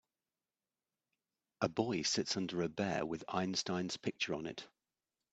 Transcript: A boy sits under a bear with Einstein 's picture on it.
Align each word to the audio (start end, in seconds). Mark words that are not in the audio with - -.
A 1.61 1.69
boy 1.69 2.01
sits 2.01 2.35
under 2.35 2.63
a 2.63 2.69
bear 2.69 3.05
with 3.05 3.23
Einstein 3.27 3.91
's 3.91 3.97
picture 3.97 4.33
on 4.33 4.47
it. 4.47 4.67